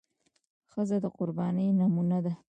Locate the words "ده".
2.25-2.33